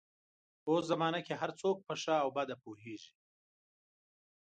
په 0.61 0.69
اوس 0.73 0.83
زمانه 0.91 1.19
کې 1.25 1.33
هر 1.41 1.51
څوک 1.61 1.77
په 1.87 1.93
ښه 2.01 2.15
او 2.23 2.29
بده 2.37 2.55
پوهېږي 2.63 3.11